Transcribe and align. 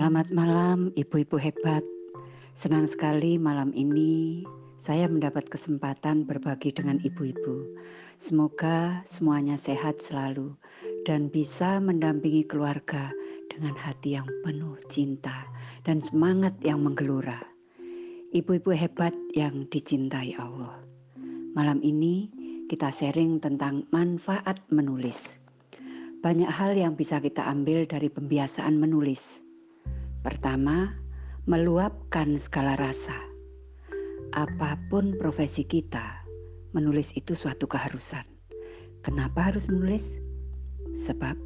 Selamat 0.00 0.32
malam, 0.32 0.96
ibu-ibu 0.96 1.36
hebat. 1.36 1.84
Senang 2.56 2.88
sekali 2.88 3.36
malam 3.36 3.68
ini 3.76 4.48
saya 4.80 5.04
mendapat 5.04 5.44
kesempatan 5.52 6.24
berbagi 6.24 6.72
dengan 6.72 6.96
ibu-ibu. 7.04 7.68
Semoga 8.16 9.04
semuanya 9.04 9.60
sehat 9.60 10.00
selalu 10.00 10.56
dan 11.04 11.28
bisa 11.28 11.84
mendampingi 11.84 12.48
keluarga 12.48 13.12
dengan 13.52 13.76
hati 13.76 14.16
yang 14.16 14.24
penuh 14.40 14.80
cinta 14.88 15.44
dan 15.84 16.00
semangat 16.00 16.56
yang 16.64 16.80
menggelora. 16.80 17.36
Ibu-ibu 18.32 18.72
hebat 18.72 19.12
yang 19.36 19.68
dicintai 19.68 20.32
Allah. 20.40 20.80
Malam 21.52 21.76
ini 21.84 22.32
kita 22.72 22.88
sharing 22.88 23.36
tentang 23.36 23.84
manfaat 23.92 24.64
menulis. 24.72 25.36
Banyak 26.24 26.48
hal 26.48 26.72
yang 26.72 26.96
bisa 26.96 27.20
kita 27.20 27.44
ambil 27.52 27.84
dari 27.84 28.08
pembiasaan 28.08 28.80
menulis 28.80 29.44
Pertama, 30.20 30.92
meluapkan 31.48 32.36
segala 32.36 32.76
rasa. 32.76 33.16
Apa 34.36 34.76
pun 34.92 35.16
profesi 35.16 35.64
kita, 35.64 36.20
menulis 36.76 37.16
itu 37.16 37.32
suatu 37.32 37.64
keharusan. 37.64 38.28
Kenapa 39.00 39.48
harus 39.48 39.72
menulis? 39.72 40.20
Sebab 40.92 41.40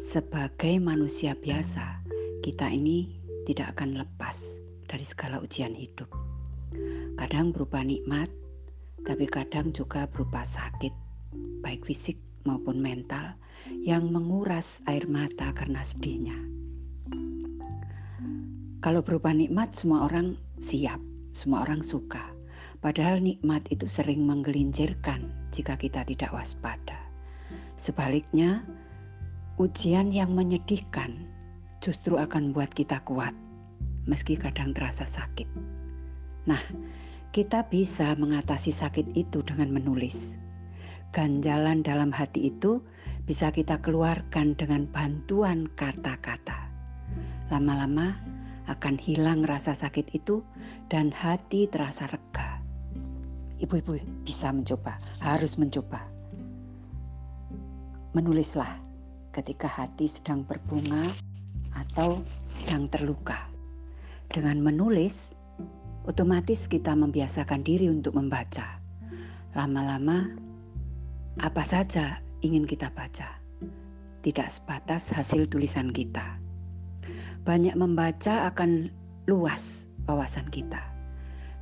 sebagai 0.00 0.80
manusia 0.80 1.36
biasa, 1.36 2.00
kita 2.40 2.72
ini 2.72 3.20
tidak 3.44 3.76
akan 3.76 4.00
lepas 4.00 4.56
dari 4.88 5.04
segala 5.04 5.44
ujian 5.44 5.76
hidup. 5.76 6.08
Kadang 7.20 7.52
berupa 7.52 7.84
nikmat, 7.84 8.32
tapi 9.04 9.28
kadang 9.28 9.76
juga 9.76 10.08
berupa 10.08 10.40
sakit, 10.40 10.92
baik 11.60 11.84
fisik 11.84 12.16
maupun 12.48 12.80
mental, 12.80 13.36
yang 13.84 14.08
menguras 14.08 14.80
air 14.88 15.04
mata 15.04 15.52
karena 15.52 15.84
sedihnya. 15.84 16.59
Kalau 18.80 19.04
berupa 19.04 19.28
nikmat 19.36 19.76
semua 19.76 20.08
orang 20.08 20.40
siap, 20.56 20.96
semua 21.36 21.68
orang 21.68 21.84
suka. 21.84 22.32
Padahal 22.80 23.20
nikmat 23.20 23.60
itu 23.68 23.84
sering 23.84 24.24
menggelincirkan 24.24 25.28
jika 25.52 25.76
kita 25.76 26.00
tidak 26.08 26.32
waspada. 26.32 26.96
Sebaliknya, 27.76 28.64
ujian 29.60 30.08
yang 30.08 30.32
menyedihkan 30.32 31.28
justru 31.84 32.16
akan 32.16 32.56
buat 32.56 32.72
kita 32.72 33.04
kuat, 33.04 33.36
meski 34.08 34.32
kadang 34.40 34.72
terasa 34.72 35.04
sakit. 35.04 35.48
Nah, 36.48 36.60
kita 37.36 37.68
bisa 37.68 38.16
mengatasi 38.16 38.72
sakit 38.72 39.12
itu 39.12 39.44
dengan 39.44 39.76
menulis. 39.76 40.40
Ganjalan 41.12 41.84
dalam 41.84 42.08
hati 42.08 42.48
itu 42.48 42.80
bisa 43.28 43.52
kita 43.52 43.76
keluarkan 43.84 44.56
dengan 44.56 44.88
bantuan 44.88 45.68
kata-kata. 45.76 46.72
Lama-lama, 47.52 48.16
akan 48.70 48.94
hilang 49.02 49.42
rasa 49.42 49.74
sakit 49.74 50.14
itu 50.14 50.46
dan 50.86 51.10
hati 51.10 51.66
terasa 51.66 52.06
rega. 52.06 52.62
Ibu-ibu 53.58 53.98
bisa 54.22 54.54
mencoba, 54.54 55.02
harus 55.18 55.58
mencoba. 55.58 56.06
Menulislah 58.14 58.70
ketika 59.34 59.66
hati 59.66 60.06
sedang 60.06 60.46
berbunga 60.46 61.02
atau 61.74 62.22
sedang 62.50 62.86
terluka. 62.86 63.50
Dengan 64.30 64.62
menulis, 64.62 65.34
otomatis 66.06 66.70
kita 66.70 66.94
membiasakan 66.94 67.66
diri 67.66 67.90
untuk 67.90 68.14
membaca. 68.14 68.78
Lama-lama, 69.58 70.30
apa 71.42 71.62
saja 71.66 72.22
ingin 72.46 72.62
kita 72.62 72.94
baca, 72.94 73.42
tidak 74.22 74.46
sebatas 74.46 75.10
hasil 75.10 75.50
tulisan 75.50 75.90
kita 75.90 76.38
banyak 77.44 77.72
membaca 77.76 78.48
akan 78.52 78.92
luas 79.30 79.88
wawasan 80.04 80.48
kita. 80.52 80.80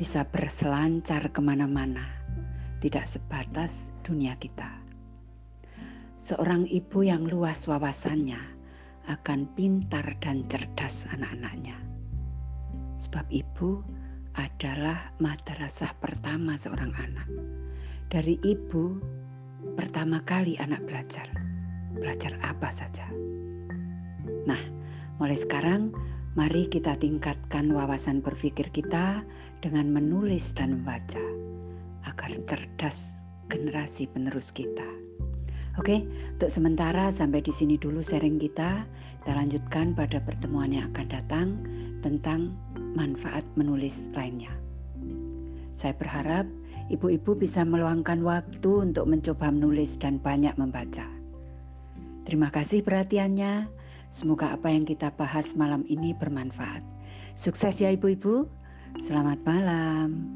Bisa 0.00 0.24
berselancar 0.32 1.28
ke 1.28 1.40
mana-mana, 1.44 2.08
tidak 2.80 3.04
sebatas 3.04 3.92
dunia 4.00 4.32
kita. 4.40 4.68
Seorang 6.16 6.68
ibu 6.68 7.04
yang 7.04 7.28
luas 7.28 7.68
wawasannya 7.68 8.40
akan 9.08 9.48
pintar 9.56 10.04
dan 10.20 10.44
cerdas 10.48 11.08
anak-anaknya. 11.12 11.76
Sebab 13.00 13.24
ibu 13.32 13.80
adalah 14.36 15.12
madrasah 15.20 15.92
pertama 16.00 16.56
seorang 16.60 16.92
anak. 17.00 17.28
Dari 18.12 18.36
ibu, 18.44 19.00
pertama 19.74 20.20
kali 20.24 20.60
anak 20.60 20.84
belajar. 20.84 21.28
Belajar 21.96 22.36
apa 22.44 22.68
saja. 22.68 23.08
Nah, 24.44 24.60
Mulai 25.20 25.36
sekarang, 25.36 25.92
mari 26.32 26.64
kita 26.64 26.96
tingkatkan 26.96 27.68
wawasan 27.68 28.24
berpikir 28.24 28.72
kita 28.72 29.20
dengan 29.60 29.92
menulis 29.92 30.56
dan 30.56 30.80
membaca 30.80 31.20
agar 32.08 32.32
cerdas 32.48 33.20
generasi 33.52 34.08
penerus 34.08 34.48
kita. 34.48 34.88
Oke, 35.76 36.08
untuk 36.40 36.48
sementara 36.48 37.12
sampai 37.12 37.44
di 37.44 37.52
sini 37.52 37.76
dulu 37.76 38.00
sharing 38.00 38.40
kita. 38.40 38.88
Kita 39.20 39.36
lanjutkan 39.36 39.92
pada 39.92 40.24
pertemuan 40.24 40.72
yang 40.72 40.88
akan 40.96 41.06
datang 41.12 41.48
tentang 42.00 42.56
manfaat 42.96 43.44
menulis 43.60 44.08
lainnya. 44.16 44.50
Saya 45.76 45.92
berharap 46.00 46.48
ibu-ibu 46.88 47.36
bisa 47.36 47.60
meluangkan 47.68 48.24
waktu 48.24 48.88
untuk 48.88 49.04
mencoba 49.04 49.52
menulis 49.52 50.00
dan 50.00 50.16
banyak 50.16 50.56
membaca. 50.56 51.04
Terima 52.24 52.48
kasih 52.48 52.80
perhatiannya. 52.80 53.79
Semoga 54.10 54.58
apa 54.58 54.66
yang 54.66 54.82
kita 54.82 55.14
bahas 55.14 55.54
malam 55.54 55.86
ini 55.86 56.10
bermanfaat. 56.18 56.82
Sukses 57.38 57.78
ya 57.78 57.94
ibu-ibu. 57.94 58.50
Selamat 58.98 59.38
malam. 59.46 60.26